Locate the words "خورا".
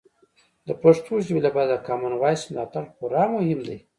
2.93-3.23